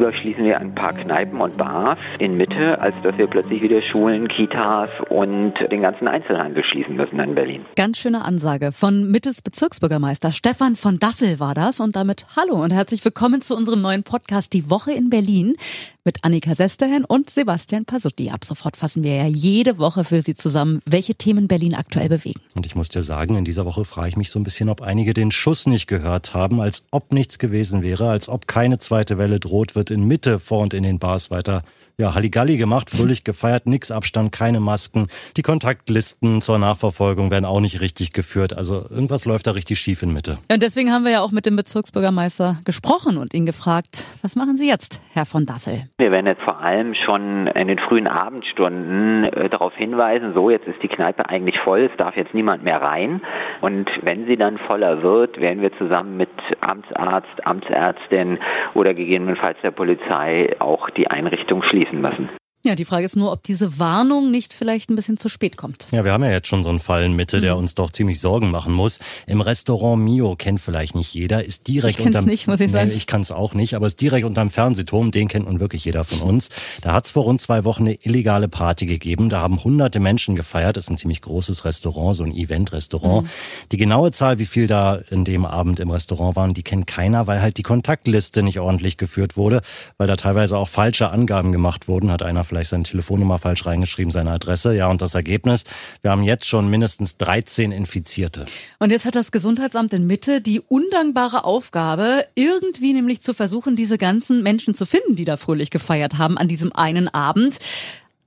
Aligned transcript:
Lieber 0.00 0.14
schließen 0.14 0.44
wir 0.44 0.58
ein 0.58 0.74
paar 0.74 0.94
Kneipen 0.94 1.38
und 1.42 1.58
Bars 1.58 1.98
in 2.18 2.38
Mitte, 2.38 2.80
als 2.80 2.94
dass 3.02 3.18
wir 3.18 3.26
plötzlich 3.26 3.60
wieder 3.60 3.82
Schulen, 3.82 4.28
Kitas 4.28 4.88
und 5.10 5.52
den 5.70 5.82
ganzen 5.82 6.08
Einzelhandel 6.08 6.64
schließen 6.64 6.96
müssen 6.96 7.20
in 7.20 7.34
Berlin. 7.34 7.66
Ganz 7.76 7.98
schöne 7.98 8.24
Ansage 8.24 8.72
von 8.72 9.10
Mittes 9.10 9.42
Bezirksbürgermeister 9.42 10.32
Stefan 10.32 10.74
von 10.74 10.98
Dassel 10.98 11.38
war 11.38 11.52
das. 11.52 11.80
Und 11.80 11.96
damit 11.96 12.24
hallo 12.34 12.64
und 12.64 12.72
herzlich 12.72 13.04
willkommen 13.04 13.42
zu 13.42 13.54
unserem 13.54 13.82
neuen 13.82 14.02
Podcast 14.02 14.54
Die 14.54 14.70
Woche 14.70 14.92
in 14.94 15.10
Berlin 15.10 15.56
mit 16.04 16.24
Annika 16.24 16.54
Sesterhen 16.54 17.04
und 17.04 17.30
Sebastian 17.30 17.84
Pasutti. 17.84 18.30
Ab 18.30 18.44
sofort 18.44 18.76
fassen 18.76 19.02
wir 19.02 19.16
ja 19.16 19.26
jede 19.26 19.78
Woche 19.78 20.04
für 20.04 20.22
Sie 20.22 20.34
zusammen, 20.34 20.80
welche 20.86 21.14
Themen 21.14 21.46
Berlin 21.46 21.74
aktuell 21.74 22.08
bewegen. 22.08 22.40
Und 22.56 22.66
ich 22.66 22.74
muss 22.74 22.88
dir 22.88 23.02
sagen, 23.02 23.36
in 23.36 23.44
dieser 23.44 23.66
Woche 23.66 23.84
frage 23.84 24.08
ich 24.08 24.16
mich 24.16 24.30
so 24.30 24.38
ein 24.38 24.44
bisschen, 24.44 24.68
ob 24.68 24.80
einige 24.80 25.12
den 25.12 25.30
Schuss 25.30 25.66
nicht 25.66 25.86
gehört 25.86 26.34
haben, 26.34 26.60
als 26.60 26.86
ob 26.90 27.12
nichts 27.12 27.38
gewesen 27.38 27.82
wäre, 27.82 28.08
als 28.08 28.28
ob 28.28 28.46
keine 28.46 28.78
zweite 28.78 29.18
Welle 29.18 29.40
droht, 29.40 29.74
wird 29.74 29.89
in 29.90 30.04
Mitte 30.04 30.38
vor 30.38 30.60
und 30.62 30.74
in 30.74 30.82
den 30.82 30.98
Bars 30.98 31.30
weiter 31.30 31.62
ja, 32.00 32.14
Halligalli 32.14 32.56
gemacht, 32.56 32.90
fröhlich 32.90 33.24
gefeiert, 33.24 33.66
nix 33.66 33.90
Abstand, 33.90 34.32
keine 34.32 34.58
Masken. 34.58 35.08
Die 35.36 35.42
Kontaktlisten 35.42 36.40
zur 36.40 36.58
Nachverfolgung 36.58 37.30
werden 37.30 37.44
auch 37.44 37.60
nicht 37.60 37.80
richtig 37.80 38.12
geführt. 38.12 38.56
Also 38.56 38.86
irgendwas 38.90 39.26
läuft 39.26 39.46
da 39.46 39.52
richtig 39.52 39.78
schief 39.78 40.02
in 40.02 40.12
Mitte. 40.12 40.38
Und 40.50 40.62
deswegen 40.62 40.92
haben 40.92 41.04
wir 41.04 41.12
ja 41.12 41.20
auch 41.20 41.30
mit 41.30 41.46
dem 41.46 41.56
Bezirksbürgermeister 41.56 42.58
gesprochen 42.64 43.18
und 43.18 43.34
ihn 43.34 43.46
gefragt, 43.46 44.06
was 44.22 44.34
machen 44.34 44.56
Sie 44.56 44.66
jetzt, 44.66 45.00
Herr 45.12 45.26
von 45.26 45.46
Dassel? 45.46 45.88
Wir 45.98 46.10
werden 46.10 46.26
jetzt 46.26 46.42
vor 46.42 46.60
allem 46.60 46.94
schon 46.94 47.46
in 47.48 47.68
den 47.68 47.78
frühen 47.78 48.08
Abendstunden 48.08 49.24
äh, 49.24 49.48
darauf 49.50 49.74
hinweisen, 49.74 50.32
so 50.34 50.50
jetzt 50.50 50.66
ist 50.66 50.82
die 50.82 50.88
Kneipe 50.88 51.28
eigentlich 51.28 51.58
voll, 51.62 51.88
es 51.90 51.96
darf 51.98 52.16
jetzt 52.16 52.34
niemand 52.34 52.64
mehr 52.64 52.80
rein. 52.80 53.20
Und 53.60 53.90
wenn 54.02 54.26
sie 54.26 54.36
dann 54.36 54.58
voller 54.58 55.02
wird, 55.02 55.38
werden 55.38 55.60
wir 55.60 55.76
zusammen 55.76 56.16
mit 56.16 56.30
Amtsarzt, 56.60 57.46
Amtsärztin 57.46 58.38
oder 58.74 58.94
gegebenenfalls 58.94 59.58
der 59.62 59.70
Polizei 59.70 60.56
auch 60.58 60.88
die 60.90 61.10
Einrichtung 61.10 61.62
schließen 61.62 61.89
schließen 61.90 62.00
müssen. 62.00 62.39
Ja, 62.62 62.74
die 62.74 62.84
Frage 62.84 63.06
ist 63.06 63.16
nur, 63.16 63.32
ob 63.32 63.42
diese 63.42 63.78
Warnung 63.78 64.30
nicht 64.30 64.52
vielleicht 64.52 64.90
ein 64.90 64.94
bisschen 64.94 65.16
zu 65.16 65.30
spät 65.30 65.56
kommt. 65.56 65.86
Ja, 65.92 66.04
wir 66.04 66.12
haben 66.12 66.22
ja 66.22 66.30
jetzt 66.30 66.46
schon 66.46 66.62
so 66.62 66.68
einen 66.68 66.78
Fall 66.78 67.02
in 67.04 67.14
Mitte, 67.14 67.40
der 67.40 67.54
mhm. 67.54 67.60
uns 67.60 67.74
doch 67.74 67.90
ziemlich 67.90 68.20
Sorgen 68.20 68.50
machen 68.50 68.74
muss. 68.74 68.98
Im 69.26 69.40
Restaurant 69.40 70.02
Mio 70.02 70.36
kennt 70.36 70.60
vielleicht 70.60 70.94
nicht 70.94 71.14
jeder, 71.14 71.42
ist 71.42 71.68
direkt 71.68 72.00
ich 72.00 72.04
unterm 72.04 72.26
nicht, 72.26 72.48
muss 72.48 72.60
ich 72.60 72.70
sagen. 72.70 72.90
Nee, 72.90 72.96
ich 72.96 73.06
kann 73.06 73.22
es 73.22 73.32
auch 73.32 73.54
nicht, 73.54 73.72
aber 73.72 73.86
ist 73.86 74.02
direkt 74.02 74.26
unterm 74.26 74.50
Fernsehturm, 74.50 75.10
den 75.10 75.28
kennt 75.28 75.46
nun 75.46 75.58
wirklich 75.58 75.86
jeder 75.86 76.04
von 76.04 76.20
uns. 76.20 76.50
Da 76.82 76.92
hat 76.92 77.06
es 77.06 77.12
vor 77.12 77.22
rund 77.22 77.40
zwei 77.40 77.64
Wochen 77.64 77.84
eine 77.84 77.94
illegale 77.94 78.46
Party 78.48 78.84
gegeben. 78.84 79.30
Da 79.30 79.40
haben 79.40 79.64
hunderte 79.64 79.98
Menschen 79.98 80.36
gefeiert. 80.36 80.76
Das 80.76 80.84
ist 80.84 80.90
ein 80.90 80.98
ziemlich 80.98 81.22
großes 81.22 81.64
Restaurant, 81.64 82.14
so 82.14 82.24
ein 82.24 82.32
Event-Restaurant. 82.32 83.24
Mhm. 83.24 83.30
Die 83.72 83.78
genaue 83.78 84.10
Zahl, 84.10 84.38
wie 84.38 84.44
viel 84.44 84.66
da 84.66 84.96
in 85.10 85.24
dem 85.24 85.46
Abend 85.46 85.80
im 85.80 85.90
Restaurant 85.90 86.36
waren, 86.36 86.52
die 86.52 86.62
kennt 86.62 86.86
keiner, 86.86 87.26
weil 87.26 87.40
halt 87.40 87.56
die 87.56 87.62
Kontaktliste 87.62 88.42
nicht 88.42 88.60
ordentlich 88.60 88.98
geführt 88.98 89.38
wurde, 89.38 89.62
weil 89.96 90.06
da 90.06 90.16
teilweise 90.16 90.58
auch 90.58 90.68
falsche 90.68 91.08
Angaben 91.08 91.52
gemacht 91.52 91.88
wurden, 91.88 92.12
hat 92.12 92.22
einer 92.22 92.44
vielleicht 92.50 92.70
seine 92.70 92.82
Telefonnummer 92.82 93.38
falsch 93.38 93.64
reingeschrieben, 93.64 94.10
seine 94.10 94.32
Adresse. 94.32 94.74
Ja, 94.74 94.90
und 94.90 95.00
das 95.00 95.14
Ergebnis, 95.14 95.64
wir 96.02 96.10
haben 96.10 96.24
jetzt 96.24 96.46
schon 96.46 96.68
mindestens 96.68 97.16
13 97.16 97.72
Infizierte. 97.72 98.44
Und 98.78 98.90
jetzt 98.90 99.06
hat 99.06 99.14
das 99.14 99.30
Gesundheitsamt 99.30 99.94
in 99.94 100.06
Mitte 100.06 100.40
die 100.40 100.60
undankbare 100.60 101.44
Aufgabe, 101.44 102.26
irgendwie 102.34 102.92
nämlich 102.92 103.22
zu 103.22 103.32
versuchen, 103.34 103.76
diese 103.76 103.98
ganzen 103.98 104.42
Menschen 104.42 104.74
zu 104.74 104.84
finden, 104.84 105.14
die 105.14 105.24
da 105.24 105.36
fröhlich 105.36 105.70
gefeiert 105.70 106.18
haben 106.18 106.36
an 106.36 106.48
diesem 106.48 106.72
einen 106.74 107.08
Abend 107.08 107.60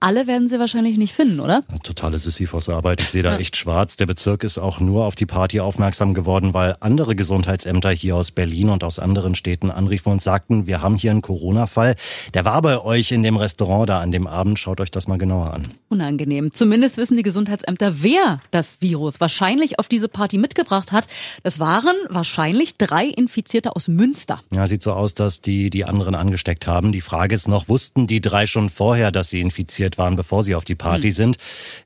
alle 0.03 0.27
werden 0.27 0.49
sie 0.49 0.59
wahrscheinlich 0.59 0.97
nicht 0.97 1.13
finden, 1.13 1.39
oder? 1.39 1.61
Totale 1.81 2.19
Sisyphos-Arbeit. 2.19 2.99
Ich 2.99 3.09
sehe 3.09 3.23
da 3.23 3.37
echt 3.37 3.55
schwarz. 3.55 3.95
Der 3.95 4.05
Bezirk 4.05 4.43
ist 4.43 4.57
auch 4.57 4.81
nur 4.81 5.05
auf 5.05 5.15
die 5.15 5.25
Party 5.25 5.61
aufmerksam 5.61 6.13
geworden, 6.13 6.53
weil 6.53 6.75
andere 6.81 7.15
Gesundheitsämter 7.15 7.89
hier 7.91 8.17
aus 8.17 8.31
Berlin 8.31 8.67
und 8.67 8.83
aus 8.83 8.99
anderen 8.99 9.33
Städten 9.33 9.71
anriefen 9.71 10.11
und 10.11 10.21
sagten, 10.21 10.67
wir 10.67 10.81
haben 10.81 10.97
hier 10.97 11.11
einen 11.11 11.21
Corona-Fall. 11.21 11.95
Der 12.33 12.43
war 12.43 12.61
bei 12.61 12.81
euch 12.81 13.13
in 13.13 13.23
dem 13.23 13.37
Restaurant 13.37 13.87
da 13.87 14.01
an 14.01 14.11
dem 14.11 14.27
Abend. 14.27 14.59
Schaut 14.59 14.81
euch 14.81 14.91
das 14.91 15.07
mal 15.07 15.17
genauer 15.17 15.53
an. 15.53 15.71
Unangenehm. 15.87 16.51
Zumindest 16.51 16.97
wissen 16.97 17.15
die 17.15 17.23
Gesundheitsämter, 17.23 18.03
wer 18.03 18.39
das 18.51 18.81
Virus 18.81 19.21
wahrscheinlich 19.21 19.79
auf 19.79 19.87
diese 19.87 20.09
Party 20.09 20.37
mitgebracht 20.37 20.91
hat. 20.91 21.07
Das 21.43 21.61
waren 21.61 21.95
wahrscheinlich 22.09 22.77
drei 22.77 23.05
Infizierte 23.05 23.73
aus 23.73 23.87
Münster. 23.87 24.41
Ja, 24.51 24.67
sieht 24.67 24.83
so 24.83 24.91
aus, 24.91 25.13
dass 25.13 25.39
die 25.39 25.69
die 25.69 25.85
anderen 25.85 26.13
angesteckt 26.13 26.67
haben. 26.67 26.91
Die 26.91 26.99
Frage 26.99 27.33
ist 27.33 27.47
noch, 27.47 27.69
wussten 27.69 28.05
die 28.05 28.19
drei 28.19 28.47
schon 28.47 28.69
vorher, 28.69 29.09
dass 29.09 29.29
sie 29.29 29.39
infiziert 29.39 29.92
informiert 29.93 29.97
waren, 29.97 30.15
bevor 30.15 30.43
sie 30.43 30.55
auf 30.55 30.65
die 30.65 30.75
Party 30.75 31.07
mhm. 31.07 31.11
sind. 31.11 31.37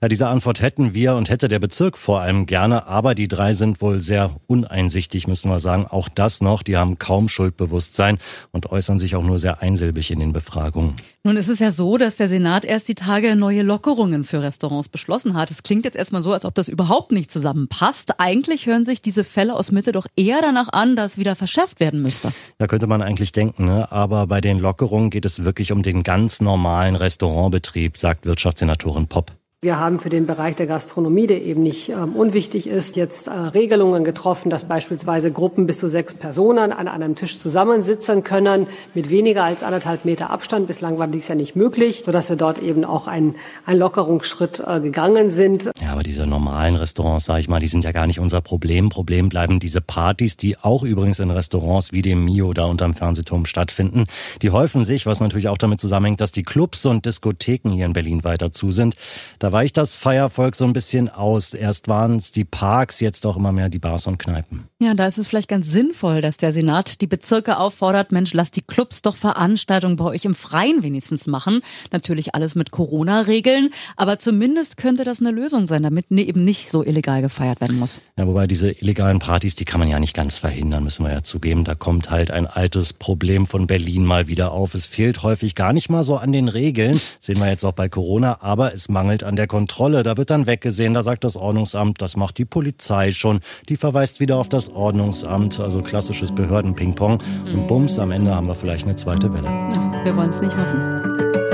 Ja, 0.01 0.07
diese 0.07 0.27
Antwort 0.27 0.61
hätten 0.61 0.93
wir 0.93 1.15
und 1.15 1.29
hätte 1.29 1.47
der 1.47 1.59
Bezirk 1.59 1.97
vor 1.97 2.21
allem 2.21 2.45
gerne, 2.45 2.87
aber 2.87 3.15
die 3.15 3.27
drei 3.27 3.53
sind 3.53 3.81
wohl 3.81 4.01
sehr 4.01 4.35
uneinsichtig, 4.47 5.27
müssen 5.27 5.49
wir 5.49 5.59
sagen. 5.59 5.85
Auch 5.87 6.09
das 6.09 6.41
noch, 6.41 6.63
die 6.63 6.77
haben 6.77 6.97
kaum 6.97 7.29
Schuldbewusstsein 7.29 8.17
und 8.51 8.71
äußern 8.71 8.99
sich 8.99 9.15
auch 9.15 9.23
nur 9.23 9.39
sehr 9.39 9.61
einsilbig 9.61 10.11
in 10.11 10.19
den 10.19 10.33
Befragungen. 10.33 10.95
Nun 11.27 11.35
ist 11.35 11.49
es 11.49 11.59
ja 11.59 11.71
so, 11.71 11.97
dass 11.97 12.15
der 12.15 12.29
Senat 12.29 12.63
erst 12.63 12.87
die 12.87 12.95
Tage 12.95 13.35
neue 13.35 13.61
Lockerungen 13.61 14.23
für 14.23 14.41
Restaurants 14.41 14.87
beschlossen 14.87 15.33
hat. 15.33 15.51
Es 15.51 15.61
klingt 15.61 15.83
jetzt 15.83 15.97
erstmal 15.97 16.21
so, 16.21 16.31
als 16.31 16.45
ob 16.45 16.55
das 16.55 16.69
überhaupt 16.69 17.11
nicht 17.11 17.29
zusammenpasst. 17.29 18.21
Eigentlich 18.21 18.65
hören 18.65 18.85
sich 18.85 19.01
diese 19.01 19.25
Fälle 19.25 19.53
aus 19.53 19.73
Mitte 19.73 19.91
doch 19.91 20.07
eher 20.15 20.39
danach 20.41 20.69
an, 20.71 20.95
dass 20.95 21.17
wieder 21.17 21.35
verschärft 21.35 21.81
werden 21.81 21.99
müsste. 21.99 22.31
Da 22.59 22.67
könnte 22.67 22.87
man 22.87 23.01
eigentlich 23.01 23.33
denken, 23.33 23.65
ne? 23.65 23.91
aber 23.91 24.27
bei 24.27 24.39
den 24.39 24.57
Lockerungen 24.57 25.09
geht 25.09 25.25
es 25.25 25.43
wirklich 25.43 25.73
um 25.73 25.81
den 25.81 26.03
ganz 26.03 26.39
normalen 26.39 26.95
Restaurantbetrieb, 26.95 27.96
sagt 27.99 28.25
Wirtschaftssenatorin 28.25 29.07
Popp. 29.07 29.31
Wir 29.67 29.81
haben 29.81 29.99
für 29.99 30.07
den 30.07 30.25
Bereich 30.25 30.55
der 30.55 30.65
Gastronomie, 30.65 31.27
der 31.27 31.41
eben 31.41 31.61
nicht 31.61 31.89
ähm, 31.89 32.15
unwichtig 32.15 32.67
ist, 32.67 32.95
jetzt 32.95 33.27
äh, 33.27 33.31
Regelungen 33.31 34.05
getroffen, 34.05 34.49
dass 34.49 34.63
beispielsweise 34.63 35.29
Gruppen 35.29 35.67
bis 35.67 35.77
zu 35.79 35.89
sechs 35.89 36.13
Personen 36.13 36.71
an 36.71 36.87
einem 36.87 37.17
Tisch 37.17 37.37
zusammensitzen 37.37 38.23
können 38.23 38.67
mit 38.93 39.09
weniger 39.09 39.43
als 39.43 39.63
anderthalb 39.63 40.05
Meter 40.05 40.29
Abstand. 40.29 40.67
Bislang 40.67 40.99
war 40.99 41.07
dies 41.07 41.27
ja 41.27 41.35
nicht 41.35 41.57
möglich, 41.57 42.03
sodass 42.05 42.29
wir 42.29 42.37
dort 42.37 42.59
eben 42.59 42.85
auch 42.85 43.07
einen, 43.07 43.35
Lockerungsschritt 43.67 44.63
äh, 44.65 44.79
gegangen 44.79 45.31
sind. 45.31 45.69
Ja, 45.83 45.91
aber 45.91 46.03
diese 46.03 46.25
normalen 46.25 46.75
Restaurants, 46.75 47.25
sage 47.25 47.41
ich 47.41 47.49
mal, 47.49 47.59
die 47.59 47.67
sind 47.67 47.83
ja 47.83 47.91
gar 47.91 48.07
nicht 48.07 48.21
unser 48.21 48.39
Problem. 48.39 48.87
Problem 48.87 49.27
bleiben 49.27 49.59
diese 49.59 49.81
Partys, 49.81 50.37
die 50.37 50.55
auch 50.57 50.83
übrigens 50.83 51.19
in 51.19 51.29
Restaurants 51.29 51.91
wie 51.91 52.01
dem 52.01 52.23
Mio 52.23 52.53
da 52.53 52.63
unterm 52.67 52.93
Fernsehturm 52.93 53.45
stattfinden. 53.45 54.05
Die 54.41 54.51
häufen 54.51 54.85
sich, 54.85 55.05
was 55.05 55.19
natürlich 55.19 55.49
auch 55.49 55.57
damit 55.57 55.81
zusammenhängt, 55.81 56.21
dass 56.21 56.31
die 56.31 56.43
Clubs 56.43 56.85
und 56.85 57.05
Diskotheken 57.05 57.71
hier 57.71 57.85
in 57.85 57.91
Berlin 57.91 58.23
weiter 58.23 58.53
zu 58.53 58.71
sind. 58.71 58.95
Da 59.39 59.56
weicht 59.57 59.77
das 59.77 59.95
Feiervolk 59.95 60.53
so 60.53 60.65
ein 60.65 60.73
bisschen 60.73 61.09
aus. 61.09 61.55
Erst 61.55 61.87
waren 61.87 62.17
es 62.17 62.31
die 62.31 62.45
Parks, 62.45 62.99
jetzt 62.99 63.25
auch 63.25 63.37
immer 63.37 63.51
mehr 63.51 63.69
die 63.69 63.79
Bars 63.79 64.05
und 64.05 64.19
Kneipen. 64.19 64.65
Ja, 64.79 64.93
da 64.93 65.07
ist 65.07 65.17
es 65.17 65.25
vielleicht 65.25 65.47
ganz 65.47 65.67
sinnvoll, 65.71 66.21
dass 66.21 66.37
der 66.37 66.51
Senat 66.51 67.01
die 67.01 67.07
Bezirke 67.07 67.57
auffordert, 67.57 68.11
Mensch, 68.11 68.35
lasst 68.35 68.55
die 68.55 68.61
Clubs 68.61 69.01
doch 69.01 69.15
Veranstaltungen 69.15 69.95
bei 69.95 70.05
euch 70.05 70.25
im 70.25 70.35
Freien 70.35 70.83
wenigstens 70.83 71.25
machen. 71.25 71.61
Natürlich 71.91 72.35
alles 72.35 72.53
mit 72.53 72.69
Corona-Regeln, 72.69 73.71
aber 73.95 74.19
zumindest 74.19 74.77
könnte 74.77 75.03
das 75.03 75.21
eine 75.21 75.31
Lösung 75.31 75.65
sein, 75.65 75.81
damit 75.81 76.11
ne, 76.11 76.21
eben 76.21 76.45
nicht 76.45 76.69
so 76.69 76.83
illegal 76.83 77.23
gefeiert 77.23 77.59
werden 77.59 77.79
muss. 77.79 77.99
Ja, 78.15 78.27
wobei 78.27 78.45
diese 78.45 78.69
illegalen 78.69 79.17
Partys, 79.17 79.55
die 79.55 79.65
kann 79.65 79.79
man 79.79 79.89
ja 79.89 79.99
nicht 79.99 80.13
ganz 80.13 80.37
verhindern, 80.37 80.83
müssen 80.83 81.03
wir 81.03 81.11
ja 81.11 81.23
zugeben. 81.23 81.63
Da 81.63 81.73
kommt 81.73 82.11
halt 82.11 82.29
ein 82.29 82.45
altes 82.45 82.93
Problem 82.93 83.47
von 83.47 83.65
Berlin 83.65 84.05
mal 84.05 84.27
wieder 84.27 84.51
auf. 84.51 84.75
Es 84.75 84.85
fehlt 84.85 85.23
häufig 85.23 85.55
gar 85.55 85.73
nicht 85.73 85.89
mal 85.89 86.03
so 86.03 86.17
an 86.17 86.31
den 86.31 86.47
Regeln, 86.47 87.01
sehen 87.19 87.39
wir 87.39 87.49
jetzt 87.49 87.63
auch 87.63 87.71
bei 87.71 87.89
Corona, 87.89 88.37
aber 88.41 88.75
es 88.75 88.87
mangelt 88.87 89.23
an 89.23 89.35
der 89.37 89.47
Kontrolle. 89.47 90.03
Da 90.03 90.17
wird 90.17 90.29
dann 90.29 90.45
weggesehen, 90.45 90.93
da 90.93 91.03
sagt 91.03 91.23
das 91.23 91.37
Ordnungsamt, 91.37 92.01
das 92.01 92.17
macht 92.17 92.37
die 92.37 92.45
Polizei 92.45 93.11
schon. 93.11 93.39
Die 93.69 93.77
verweist 93.77 94.19
wieder 94.19 94.37
auf 94.37 94.49
das 94.49 94.69
Ordnungsamt, 94.69 95.59
also 95.59 95.81
klassisches 95.81 96.33
Behörden-Ping-Pong. 96.33 97.19
Und 97.53 97.67
bums, 97.67 97.99
am 97.99 98.11
Ende 98.11 98.35
haben 98.35 98.47
wir 98.47 98.55
vielleicht 98.55 98.85
eine 98.85 98.95
zweite 98.95 99.33
Welle. 99.33 99.47
Ja, 99.47 100.01
wir 100.03 100.15
wollen 100.15 100.29
es 100.29 100.41
nicht 100.41 100.57
hoffen. 100.57 101.46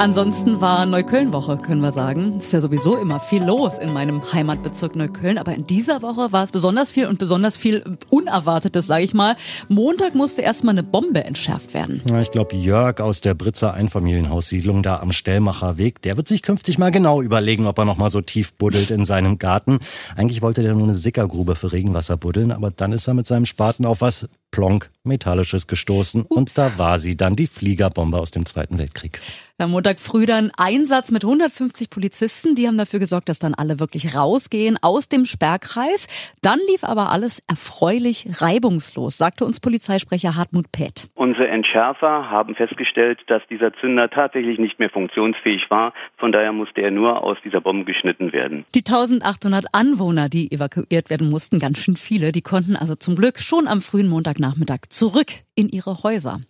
Ansonsten 0.00 0.62
war 0.62 0.86
Neukölln-Woche, 0.86 1.58
können 1.58 1.82
wir 1.82 1.92
sagen. 1.92 2.36
Es 2.38 2.46
ist 2.46 2.52
ja 2.54 2.62
sowieso 2.62 2.96
immer 2.96 3.20
viel 3.20 3.44
los 3.44 3.76
in 3.76 3.92
meinem 3.92 4.32
Heimatbezirk 4.32 4.96
Neukölln, 4.96 5.36
aber 5.36 5.54
in 5.54 5.66
dieser 5.66 6.00
Woche 6.00 6.32
war 6.32 6.42
es 6.42 6.52
besonders 6.52 6.90
viel 6.90 7.06
und 7.06 7.18
besonders 7.18 7.58
viel 7.58 7.98
Unerwartetes, 8.08 8.86
sage 8.86 9.04
ich 9.04 9.12
mal. 9.12 9.36
Montag 9.68 10.14
musste 10.14 10.40
erstmal 10.40 10.72
eine 10.72 10.84
Bombe 10.84 11.24
entschärft 11.24 11.74
werden. 11.74 12.00
Ja, 12.08 12.22
ich 12.22 12.30
glaube, 12.30 12.56
Jörg 12.56 13.00
aus 13.00 13.20
der 13.20 13.34
Britzer 13.34 13.74
Einfamilienhaussiedlung 13.74 14.82
da 14.82 15.00
am 15.00 15.12
Stellmacher 15.12 15.76
Weg, 15.76 16.00
der 16.00 16.16
wird 16.16 16.28
sich 16.28 16.40
künftig 16.40 16.78
mal 16.78 16.90
genau 16.90 17.20
überlegen, 17.20 17.66
ob 17.66 17.76
er 17.76 17.84
noch 17.84 17.98
mal 17.98 18.08
so 18.08 18.22
tief 18.22 18.54
buddelt 18.54 18.90
in 18.90 19.04
seinem 19.04 19.38
Garten. 19.38 19.80
Eigentlich 20.16 20.40
wollte 20.40 20.62
der 20.62 20.72
nur 20.72 20.84
eine 20.84 20.94
Sickergrube 20.94 21.56
für 21.56 21.72
Regenwasser 21.72 22.16
buddeln, 22.16 22.52
aber 22.52 22.70
dann 22.70 22.92
ist 22.92 23.06
er 23.06 23.12
mit 23.12 23.26
seinem 23.26 23.44
Spaten 23.44 23.84
auf 23.84 24.00
was 24.00 24.26
plonk 24.50 24.90
Metallisches 25.04 25.66
gestoßen 25.66 26.22
Ups. 26.22 26.30
und 26.30 26.58
da 26.58 26.78
war 26.78 26.98
sie 26.98 27.16
dann, 27.16 27.36
die 27.36 27.46
Fliegerbombe 27.46 28.18
aus 28.18 28.30
dem 28.30 28.46
Zweiten 28.46 28.78
Weltkrieg. 28.78 29.20
Am 29.60 29.72
Montag 29.72 30.00
früh 30.00 30.24
dann 30.24 30.50
Einsatz 30.56 31.10
mit 31.10 31.22
150 31.22 31.90
Polizisten. 31.90 32.54
Die 32.54 32.66
haben 32.66 32.78
dafür 32.78 32.98
gesorgt, 32.98 33.28
dass 33.28 33.38
dann 33.38 33.52
alle 33.52 33.78
wirklich 33.78 34.16
rausgehen 34.16 34.78
aus 34.80 35.10
dem 35.10 35.26
Sperrkreis. 35.26 36.08
Dann 36.40 36.58
lief 36.70 36.82
aber 36.82 37.12
alles 37.12 37.44
erfreulich 37.46 38.40
reibungslos, 38.40 39.18
sagte 39.18 39.44
uns 39.44 39.60
Polizeisprecher 39.60 40.34
Hartmut 40.34 40.72
Pett. 40.72 41.10
Unsere 41.14 41.48
Entschärfer 41.48 42.30
haben 42.30 42.54
festgestellt, 42.54 43.18
dass 43.26 43.42
dieser 43.50 43.74
Zünder 43.74 44.08
tatsächlich 44.08 44.58
nicht 44.58 44.78
mehr 44.78 44.88
funktionsfähig 44.88 45.66
war. 45.68 45.92
Von 46.16 46.32
daher 46.32 46.52
musste 46.52 46.80
er 46.80 46.90
nur 46.90 47.22
aus 47.22 47.36
dieser 47.44 47.60
Bombe 47.60 47.84
geschnitten 47.84 48.32
werden. 48.32 48.64
Die 48.74 48.80
1800 48.86 49.66
Anwohner, 49.72 50.30
die 50.30 50.50
evakuiert 50.50 51.10
werden 51.10 51.28
mussten, 51.28 51.58
ganz 51.58 51.80
schön 51.80 51.96
viele, 51.96 52.32
die 52.32 52.40
konnten 52.40 52.76
also 52.76 52.94
zum 52.94 53.14
Glück 53.14 53.38
schon 53.40 53.68
am 53.68 53.82
frühen 53.82 54.08
Montagnachmittag 54.08 54.88
zurück 54.88 55.32
in 55.54 55.68
ihre 55.68 56.02
Häuser. 56.02 56.40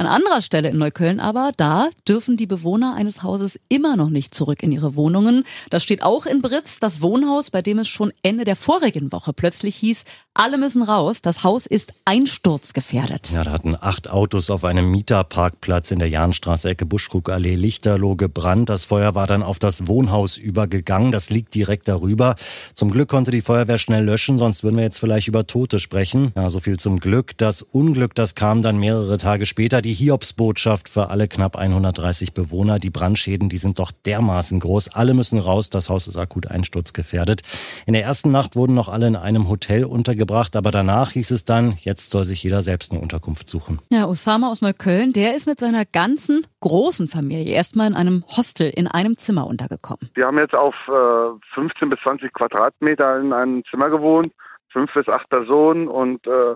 An 0.00 0.06
anderer 0.06 0.42
Stelle 0.42 0.68
in 0.68 0.78
Neukölln 0.78 1.18
aber, 1.18 1.50
da 1.56 1.88
dürfen 2.06 2.36
die 2.36 2.46
Bewohner 2.46 2.94
eines 2.94 3.24
Hauses 3.24 3.58
immer 3.68 3.96
noch 3.96 4.10
nicht 4.10 4.32
zurück 4.32 4.62
in 4.62 4.70
ihre 4.70 4.94
Wohnungen. 4.94 5.42
Das 5.70 5.82
steht 5.82 6.04
auch 6.04 6.24
in 6.24 6.40
Britz, 6.40 6.78
das 6.78 7.02
Wohnhaus, 7.02 7.50
bei 7.50 7.62
dem 7.62 7.80
es 7.80 7.88
schon 7.88 8.12
Ende 8.22 8.44
der 8.44 8.54
vorigen 8.54 9.10
Woche 9.10 9.32
plötzlich 9.32 9.74
hieß, 9.74 10.04
alle 10.38 10.56
müssen 10.56 10.82
raus, 10.82 11.20
das 11.20 11.42
Haus 11.42 11.66
ist 11.66 11.94
einsturzgefährdet. 12.04 13.32
Ja, 13.32 13.42
da 13.42 13.50
hatten 13.50 13.74
acht 13.78 14.08
Autos 14.08 14.50
auf 14.50 14.64
einem 14.64 14.88
Mieterparkplatz 14.88 15.90
in 15.90 15.98
der 15.98 16.08
Jahnstraße, 16.08 16.70
Ecke 16.70 16.86
Buschkrugallee, 16.86 17.56
Lichterloh 17.56 18.14
gebrannt. 18.14 18.68
Das 18.68 18.84
Feuer 18.84 19.16
war 19.16 19.26
dann 19.26 19.42
auf 19.42 19.58
das 19.58 19.88
Wohnhaus 19.88 20.38
übergegangen, 20.38 21.10
das 21.10 21.28
liegt 21.28 21.56
direkt 21.56 21.88
darüber. 21.88 22.36
Zum 22.74 22.92
Glück 22.92 23.08
konnte 23.08 23.32
die 23.32 23.40
Feuerwehr 23.40 23.78
schnell 23.78 24.04
löschen, 24.04 24.38
sonst 24.38 24.62
würden 24.62 24.76
wir 24.76 24.84
jetzt 24.84 25.00
vielleicht 25.00 25.26
über 25.26 25.44
Tote 25.44 25.80
sprechen. 25.80 26.30
Ja, 26.36 26.48
so 26.50 26.60
viel 26.60 26.78
zum 26.78 27.00
Glück. 27.00 27.36
Das 27.36 27.62
Unglück, 27.62 28.14
das 28.14 28.36
kam 28.36 28.62
dann 28.62 28.78
mehrere 28.78 29.18
Tage 29.18 29.44
später 29.44 29.82
die 29.82 29.92
Hiobsbotschaft 29.92 30.88
für 30.88 31.10
alle 31.10 31.26
knapp 31.26 31.56
130 31.56 32.32
Bewohner. 32.32 32.78
Die 32.78 32.90
Brandschäden, 32.90 33.48
die 33.48 33.58
sind 33.58 33.80
doch 33.80 33.90
dermaßen 33.90 34.60
groß. 34.60 34.90
Alle 34.90 35.14
müssen 35.14 35.40
raus. 35.40 35.68
Das 35.68 35.90
Haus 35.90 36.06
ist 36.06 36.16
akut 36.16 36.46
einsturzgefährdet. 36.46 37.42
In 37.86 37.94
der 37.94 38.04
ersten 38.04 38.30
Nacht 38.30 38.54
wurden 38.54 38.74
noch 38.74 38.88
alle 38.88 39.08
in 39.08 39.16
einem 39.16 39.48
Hotel 39.48 39.84
untergebracht, 39.84 40.27
aber 40.56 40.70
danach 40.70 41.12
hieß 41.12 41.30
es 41.30 41.44
dann, 41.44 41.72
jetzt 41.80 42.10
soll 42.10 42.24
sich 42.24 42.42
jeder 42.42 42.62
selbst 42.62 42.92
eine 42.92 43.00
Unterkunft 43.00 43.48
suchen. 43.48 43.78
Ja, 43.90 44.06
Osama 44.06 44.48
aus 44.48 44.62
Neukölln, 44.62 45.12
der 45.12 45.34
ist 45.36 45.46
mit 45.46 45.58
seiner 45.58 45.84
ganzen 45.84 46.46
großen 46.60 47.08
Familie 47.08 47.54
erstmal 47.54 47.86
in 47.86 47.94
einem 47.94 48.24
Hostel 48.36 48.70
in 48.70 48.88
einem 48.88 49.16
Zimmer 49.16 49.46
untergekommen. 49.46 50.10
Wir 50.14 50.26
haben 50.26 50.38
jetzt 50.38 50.54
auf 50.54 50.74
äh, 50.88 51.54
15 51.54 51.88
bis 51.88 51.98
20 52.00 52.32
Quadratmeter 52.32 53.18
in 53.18 53.32
einem 53.32 53.64
Zimmer 53.70 53.90
gewohnt, 53.90 54.32
fünf 54.72 54.92
bis 54.94 55.08
acht 55.08 55.28
Personen 55.28 55.88
und 55.88 56.26
äh, 56.26 56.54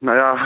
naja, 0.00 0.36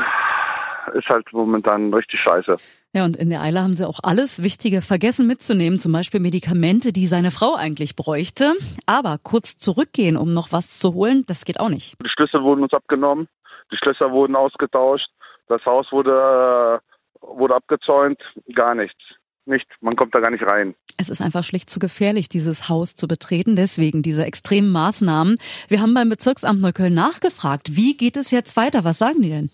ist 0.95 1.09
halt 1.09 1.33
momentan 1.33 1.93
richtig 1.93 2.21
scheiße. 2.21 2.57
Ja, 2.93 3.05
und 3.05 3.17
in 3.17 3.31
der 3.31 3.41
Eile 3.41 3.63
haben 3.63 3.75
sie 3.75 3.87
auch 3.87 4.01
alles 4.03 4.43
Wichtige 4.43 4.83
vergessen 4.83 5.27
mitzunehmen, 5.27 5.79
zum 5.79 5.93
Beispiel 5.93 6.21
Medikamente, 6.21 6.93
die 6.93 7.07
seine 7.07 7.31
Frau 7.31 7.55
eigentlich 7.55 7.95
bräuchte. 7.95 8.55
Aber 8.87 9.19
kurz 9.23 9.57
zurückgehen, 9.57 10.17
um 10.17 10.31
noch 10.31 10.51
was 10.51 10.79
zu 10.79 10.95
holen, 10.95 11.25
das 11.27 11.45
geht 11.45 11.61
auch 11.61 11.69
nicht. 11.69 11.95
Die 12.03 12.09
Schlüssel 12.09 12.43
wurden 12.43 12.63
uns 12.63 12.73
abgenommen, 12.73 13.29
die 13.73 13.77
Schlösser 13.77 14.11
wurden 14.11 14.35
ausgetauscht, 14.35 15.09
das 15.49 15.65
Haus 15.65 15.87
wurde, 15.93 16.81
äh, 16.81 17.27
wurde 17.27 17.55
abgezäunt, 17.55 18.21
gar 18.55 18.75
nichts. 18.75 18.99
Nicht, 19.47 19.67
man 19.81 19.97
kommt 19.97 20.15
da 20.15 20.21
gar 20.21 20.31
nicht 20.31 20.45
rein. 20.45 20.75
Es 20.97 21.09
ist 21.09 21.23
einfach 21.23 21.45
schlicht 21.45 21.71
zu 21.71 21.79
gefährlich, 21.79 22.29
dieses 22.29 22.69
Haus 22.69 22.95
zu 22.95 23.09
betreten. 23.09 23.57
Deswegen 23.57 24.03
diese 24.03 24.25
extremen 24.25 24.71
Maßnahmen. 24.71 25.39
Wir 25.69 25.81
haben 25.81 25.95
beim 25.95 26.11
Bezirksamt 26.11 26.61
Neukölln 26.61 26.93
nachgefragt, 26.93 27.75
wie 27.75 27.97
geht 27.97 28.19
es 28.19 28.31
jetzt 28.31 28.57
weiter? 28.57 28.85
Was 28.85 28.99
sagen 28.99 29.23
die 29.23 29.31
denn? 29.31 29.51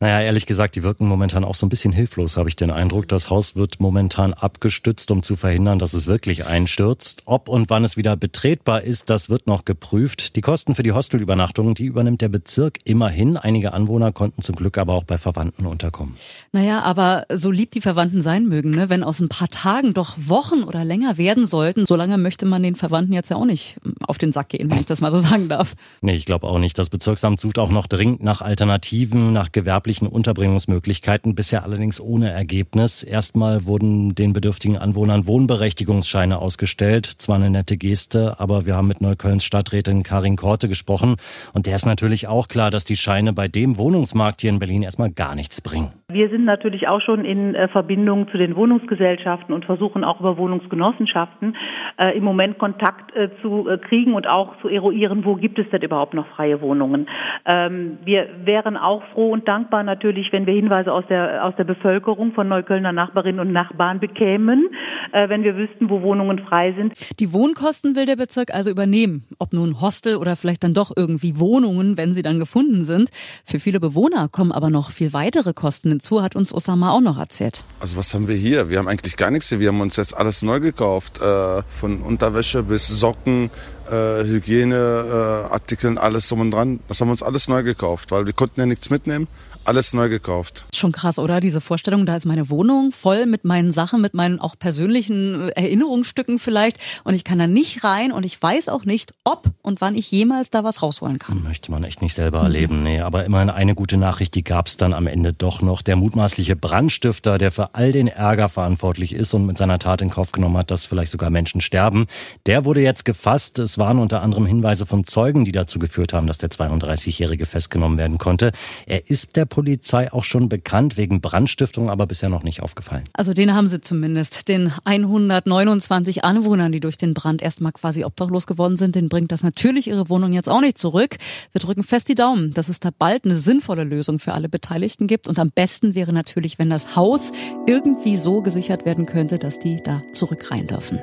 Naja, 0.00 0.20
ehrlich 0.20 0.46
gesagt, 0.46 0.76
die 0.76 0.84
wirken 0.84 1.08
momentan 1.08 1.42
auch 1.42 1.56
so 1.56 1.66
ein 1.66 1.70
bisschen 1.70 1.92
hilflos, 1.92 2.36
habe 2.36 2.48
ich 2.48 2.54
den 2.54 2.70
Eindruck. 2.70 3.08
Das 3.08 3.30
Haus 3.30 3.56
wird 3.56 3.80
momentan 3.80 4.32
abgestützt, 4.32 5.10
um 5.10 5.24
zu 5.24 5.34
verhindern, 5.34 5.80
dass 5.80 5.92
es 5.92 6.06
wirklich 6.06 6.46
einstürzt. 6.46 7.22
Ob 7.24 7.48
und 7.48 7.68
wann 7.68 7.82
es 7.82 7.96
wieder 7.96 8.14
betretbar 8.14 8.82
ist, 8.82 9.10
das 9.10 9.28
wird 9.28 9.48
noch 9.48 9.64
geprüft. 9.64 10.36
Die 10.36 10.40
Kosten 10.40 10.76
für 10.76 10.84
die 10.84 10.92
Hostelübernachtungen, 10.92 11.74
die 11.74 11.86
übernimmt 11.86 12.20
der 12.20 12.28
Bezirk 12.28 12.78
immerhin. 12.84 13.36
Einige 13.36 13.72
Anwohner 13.72 14.12
konnten 14.12 14.40
zum 14.40 14.54
Glück 14.54 14.78
aber 14.78 14.94
auch 14.94 15.02
bei 15.02 15.18
Verwandten 15.18 15.66
unterkommen. 15.66 16.14
Naja, 16.52 16.82
aber 16.82 17.26
so 17.34 17.50
lieb 17.50 17.72
die 17.72 17.80
Verwandten 17.80 18.22
sein 18.22 18.46
mögen, 18.46 18.70
ne? 18.70 18.90
wenn 18.90 19.02
aus 19.02 19.18
ein 19.18 19.28
paar 19.28 19.48
Tagen 19.48 19.94
doch 19.94 20.14
Wochen 20.16 20.62
oder 20.62 20.84
länger 20.84 21.18
werden 21.18 21.48
sollten, 21.48 21.86
so 21.86 21.96
lange 21.96 22.18
möchte 22.18 22.46
man 22.46 22.62
den 22.62 22.76
Verwandten 22.76 23.14
jetzt 23.14 23.30
ja 23.30 23.36
auch 23.36 23.46
nicht 23.46 23.78
auf 24.06 24.18
den 24.18 24.30
Sack 24.30 24.50
gehen, 24.50 24.70
wenn 24.70 24.78
ich 24.78 24.86
das 24.86 25.00
mal 25.00 25.10
so 25.10 25.18
sagen 25.18 25.48
darf. 25.48 25.74
Nee, 26.02 26.14
ich 26.14 26.24
glaube 26.24 26.46
auch 26.46 26.60
nicht. 26.60 26.78
Das 26.78 26.88
Bezirksamt 26.88 27.40
sucht 27.40 27.58
auch 27.58 27.70
noch 27.70 27.88
dringend 27.88 28.22
nach 28.22 28.42
Alternativen, 28.42 29.32
nach 29.32 29.50
gewerblichen 29.50 29.87
gewerblichen 29.88 30.08
Unterbringungsmöglichkeiten, 30.08 31.34
bisher 31.34 31.64
allerdings 31.64 31.98
ohne 31.98 32.30
Ergebnis. 32.30 33.02
Erstmal 33.02 33.64
wurden 33.64 34.14
den 34.14 34.34
bedürftigen 34.34 34.76
Anwohnern 34.76 35.26
Wohnberechtigungsscheine 35.26 36.38
ausgestellt. 36.38 37.06
Zwar 37.06 37.36
eine 37.36 37.48
nette 37.48 37.78
Geste, 37.78 38.36
aber 38.38 38.66
wir 38.66 38.76
haben 38.76 38.88
mit 38.88 39.00
Neuköllns 39.00 39.44
Stadträtin 39.44 40.02
Karin 40.02 40.36
Korte 40.36 40.68
gesprochen 40.68 41.16
und 41.54 41.66
der 41.66 41.76
ist 41.76 41.86
natürlich 41.86 42.28
auch 42.28 42.48
klar, 42.48 42.70
dass 42.70 42.84
die 42.84 42.96
Scheine 42.96 43.32
bei 43.32 43.48
dem 43.48 43.78
Wohnungsmarkt 43.78 44.42
hier 44.42 44.50
in 44.50 44.58
Berlin 44.58 44.82
erstmal 44.82 45.10
gar 45.10 45.34
nichts 45.34 45.62
bringen. 45.62 45.92
Wir 46.10 46.28
sind 46.28 46.44
natürlich 46.44 46.88
auch 46.88 47.00
schon 47.00 47.24
in 47.24 47.54
äh, 47.54 47.68
Verbindung 47.68 48.28
zu 48.30 48.38
den 48.38 48.56
Wohnungsgesellschaften 48.56 49.54
und 49.54 49.64
versuchen 49.64 50.04
auch 50.04 50.20
über 50.20 50.36
Wohnungsgenossenschaften 50.36 51.56
äh, 51.98 52.16
im 52.16 52.24
Moment 52.24 52.58
Kontakt 52.58 53.14
äh, 53.14 53.28
zu 53.42 53.68
kriegen 53.88 54.14
und 54.14 54.26
auch 54.26 54.58
zu 54.60 54.68
eruieren, 54.68 55.24
wo 55.24 55.34
gibt 55.34 55.58
es 55.58 55.68
denn 55.70 55.82
überhaupt 55.82 56.14
noch 56.14 56.26
freie 56.28 56.60
Wohnungen. 56.60 57.08
Ähm, 57.44 57.98
wir 58.04 58.26
wären 58.44 58.76
auch 58.76 59.02
froh 59.12 59.30
und 59.32 59.46
dankbar 59.46 59.77
natürlich, 59.82 60.32
wenn 60.32 60.46
wir 60.46 60.54
Hinweise 60.54 60.92
aus 60.92 61.04
der, 61.08 61.44
aus 61.44 61.54
der 61.56 61.64
Bevölkerung 61.64 62.32
von 62.32 62.48
Neuköllner 62.48 62.92
Nachbarinnen 62.92 63.40
und 63.40 63.52
Nachbarn 63.52 64.00
bekämen, 64.00 64.68
äh, 65.12 65.28
wenn 65.28 65.42
wir 65.42 65.56
wüssten, 65.56 65.90
wo 65.90 66.02
Wohnungen 66.02 66.38
frei 66.40 66.74
sind. 66.76 66.94
Die 67.18 67.32
Wohnkosten 67.32 67.96
will 67.96 68.06
der 68.06 68.16
Bezirk 68.16 68.54
also 68.54 68.70
übernehmen, 68.70 69.24
ob 69.38 69.52
nun 69.52 69.80
Hostel 69.80 70.16
oder 70.16 70.36
vielleicht 70.36 70.64
dann 70.64 70.74
doch 70.74 70.92
irgendwie 70.96 71.38
Wohnungen, 71.38 71.96
wenn 71.96 72.14
sie 72.14 72.22
dann 72.22 72.38
gefunden 72.38 72.84
sind. 72.84 73.10
Für 73.44 73.60
viele 73.60 73.80
Bewohner 73.80 74.28
kommen 74.28 74.52
aber 74.52 74.70
noch 74.70 74.90
viel 74.90 75.12
weitere 75.12 75.52
Kosten 75.52 75.90
hinzu, 75.90 76.22
hat 76.22 76.36
uns 76.36 76.52
Osama 76.52 76.90
auch 76.90 77.00
noch 77.00 77.18
erzählt. 77.18 77.64
Also 77.80 77.96
was 77.96 78.14
haben 78.14 78.28
wir 78.28 78.36
hier? 78.36 78.70
Wir 78.70 78.78
haben 78.78 78.88
eigentlich 78.88 79.16
gar 79.16 79.30
nichts 79.30 79.48
hier. 79.48 79.60
Wir 79.60 79.68
haben 79.68 79.80
uns 79.80 79.96
jetzt 79.96 80.16
alles 80.16 80.42
neu 80.42 80.60
gekauft. 80.60 81.20
Äh, 81.20 81.62
von 81.78 82.02
Unterwäsche 82.02 82.62
bis 82.62 82.88
Socken, 82.88 83.50
äh, 83.90 84.24
Hygieneartikeln, 84.24 85.98
alles 85.98 86.28
drum 86.28 86.40
und 86.40 86.50
dran. 86.50 86.80
Das 86.88 87.00
haben 87.00 87.08
wir 87.08 87.12
uns 87.12 87.22
alles 87.22 87.48
neu 87.48 87.62
gekauft, 87.62 88.10
weil 88.10 88.26
wir 88.26 88.32
konnten 88.32 88.60
ja 88.60 88.66
nichts 88.66 88.90
mitnehmen 88.90 89.28
alles 89.68 89.92
neu 89.92 90.08
gekauft. 90.08 90.64
Schon 90.74 90.92
krass, 90.92 91.18
oder? 91.18 91.40
Diese 91.40 91.60
Vorstellung, 91.60 92.06
da 92.06 92.16
ist 92.16 92.24
meine 92.24 92.48
Wohnung 92.50 92.90
voll 92.90 93.26
mit 93.26 93.44
meinen 93.44 93.70
Sachen, 93.70 94.00
mit 94.00 94.14
meinen 94.14 94.40
auch 94.40 94.58
persönlichen 94.58 95.50
Erinnerungsstücken 95.50 96.38
vielleicht 96.38 96.78
und 97.04 97.14
ich 97.14 97.22
kann 97.22 97.38
da 97.38 97.46
nicht 97.46 97.84
rein 97.84 98.10
und 98.10 98.24
ich 98.24 98.40
weiß 98.42 98.70
auch 98.70 98.84
nicht, 98.84 99.12
ob 99.24 99.50
und 99.62 99.80
wann 99.80 99.94
ich 99.94 100.10
jemals 100.10 100.50
da 100.50 100.64
was 100.64 100.82
rausholen 100.82 101.18
kann. 101.18 101.42
Möchte 101.42 101.70
man 101.70 101.84
echt 101.84 102.00
nicht 102.00 102.14
selber 102.14 102.40
erleben, 102.40 102.82
nee. 102.82 103.00
Aber 103.00 103.24
immerhin 103.24 103.50
eine 103.50 103.74
gute 103.74 103.98
Nachricht, 103.98 104.34
die 104.34 104.42
gab 104.42 104.68
es 104.68 104.78
dann 104.78 104.94
am 104.94 105.06
Ende 105.06 105.32
doch 105.34 105.60
noch. 105.60 105.82
Der 105.82 105.96
mutmaßliche 105.96 106.56
Brandstifter, 106.56 107.36
der 107.36 107.52
für 107.52 107.74
all 107.74 107.92
den 107.92 108.08
Ärger 108.08 108.48
verantwortlich 108.48 109.12
ist 109.12 109.34
und 109.34 109.44
mit 109.44 109.58
seiner 109.58 109.78
Tat 109.78 110.00
in 110.00 110.10
Kauf 110.10 110.32
genommen 110.32 110.56
hat, 110.56 110.70
dass 110.70 110.86
vielleicht 110.86 111.12
sogar 111.12 111.28
Menschen 111.28 111.60
sterben, 111.60 112.06
der 112.46 112.64
wurde 112.64 112.80
jetzt 112.80 113.04
gefasst. 113.04 113.58
Es 113.58 113.76
waren 113.76 113.98
unter 113.98 114.22
anderem 114.22 114.46
Hinweise 114.46 114.86
von 114.86 115.04
Zeugen, 115.04 115.44
die 115.44 115.52
dazu 115.52 115.78
geführt 115.78 116.14
haben, 116.14 116.26
dass 116.26 116.38
der 116.38 116.50
32-Jährige 116.50 117.44
festgenommen 117.44 117.98
werden 117.98 118.16
konnte. 118.16 118.52
Er 118.86 119.10
ist 119.10 119.36
der 119.36 119.44
Polizei 119.58 120.12
auch 120.12 120.22
schon 120.22 120.48
bekannt 120.48 120.96
wegen 120.96 121.20
Brandstiftung, 121.20 121.90
aber 121.90 122.06
bisher 122.06 122.28
noch 122.28 122.44
nicht 122.44 122.62
aufgefallen. 122.62 123.02
Also 123.12 123.34
den 123.34 123.56
haben 123.56 123.66
sie 123.66 123.80
zumindest. 123.80 124.46
Den 124.46 124.72
129 124.84 126.22
Anwohnern, 126.22 126.70
die 126.70 126.78
durch 126.78 126.96
den 126.96 127.12
Brand 127.12 127.42
erstmal 127.42 127.72
quasi 127.72 128.04
obdachlos 128.04 128.46
geworden 128.46 128.76
sind, 128.76 128.94
den 128.94 129.08
bringt 129.08 129.32
das 129.32 129.42
natürlich 129.42 129.88
ihre 129.88 130.08
Wohnung 130.08 130.32
jetzt 130.32 130.48
auch 130.48 130.60
nicht 130.60 130.78
zurück. 130.78 131.16
Wir 131.50 131.60
drücken 131.60 131.82
fest 131.82 132.08
die 132.08 132.14
Daumen, 132.14 132.54
dass 132.54 132.68
es 132.68 132.78
da 132.78 132.90
bald 132.96 133.24
eine 133.24 133.34
sinnvolle 133.34 133.82
Lösung 133.82 134.20
für 134.20 134.32
alle 134.32 134.48
Beteiligten 134.48 135.08
gibt. 135.08 135.26
Und 135.26 135.40
am 135.40 135.50
besten 135.50 135.96
wäre 135.96 136.12
natürlich, 136.12 136.60
wenn 136.60 136.70
das 136.70 136.94
Haus 136.94 137.32
irgendwie 137.66 138.16
so 138.16 138.42
gesichert 138.42 138.84
werden 138.84 139.06
könnte, 139.06 139.40
dass 139.40 139.58
die 139.58 139.82
da 139.82 140.04
zurück 140.12 140.52
rein 140.52 140.68
dürfen. 140.68 141.00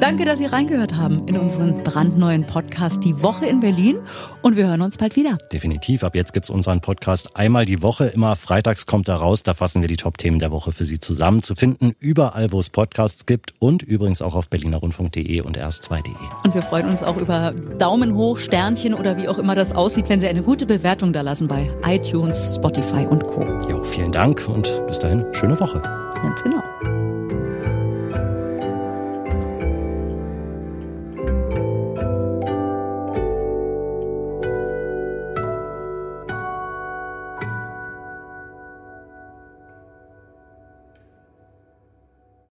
Danke, 0.00 0.24
dass 0.24 0.38
Sie 0.38 0.46
reingehört 0.46 0.94
haben 0.94 1.26
in 1.26 1.36
unseren 1.36 1.82
brandneuen 1.82 2.44
Podcast 2.44 3.02
Die 3.02 3.20
Woche 3.20 3.46
in 3.46 3.58
Berlin 3.58 3.98
und 4.42 4.56
wir 4.56 4.68
hören 4.68 4.80
uns 4.80 4.96
bald 4.96 5.16
wieder. 5.16 5.38
Definitiv. 5.52 6.04
Ab 6.04 6.14
jetzt 6.14 6.32
gibt's 6.32 6.50
unseren 6.50 6.80
Podcast 6.80 7.36
einmal 7.36 7.64
die 7.64 7.82
Woche. 7.82 8.06
Immer 8.06 8.36
freitags 8.36 8.86
kommt 8.86 9.08
er 9.08 9.16
raus. 9.16 9.42
Da 9.42 9.54
fassen 9.54 9.80
wir 9.80 9.88
die 9.88 9.96
Top-Themen 9.96 10.38
der 10.38 10.52
Woche 10.52 10.70
für 10.70 10.84
Sie 10.84 11.00
zusammen. 11.00 11.42
Zu 11.42 11.56
finden 11.56 11.96
überall, 11.98 12.52
wo 12.52 12.60
es 12.60 12.70
Podcasts 12.70 13.26
gibt 13.26 13.54
und 13.58 13.82
übrigens 13.82 14.22
auch 14.22 14.36
auf 14.36 14.48
berlinerrundfunk.de 14.48 15.40
und 15.40 15.58
erst2.de. 15.58 16.12
Und 16.44 16.54
wir 16.54 16.62
freuen 16.62 16.88
uns 16.88 17.02
auch 17.02 17.16
über 17.16 17.52
Daumen 17.78 18.14
hoch, 18.14 18.38
Sternchen 18.38 18.94
oder 18.94 19.16
wie 19.16 19.28
auch 19.28 19.38
immer 19.38 19.56
das 19.56 19.74
aussieht, 19.74 20.08
wenn 20.08 20.20
Sie 20.20 20.28
eine 20.28 20.44
gute 20.44 20.64
Bewertung 20.66 21.12
da 21.12 21.22
lassen 21.22 21.48
bei 21.48 21.68
iTunes, 21.84 22.54
Spotify 22.54 23.04
und 23.04 23.24
Co. 23.24 23.42
Jo, 23.68 23.82
vielen 23.82 24.12
Dank 24.12 24.48
und 24.48 24.80
bis 24.86 25.00
dahin, 25.00 25.26
schöne 25.32 25.58
Woche. 25.58 25.82
Ganz 26.22 26.42
genau. 26.44 26.62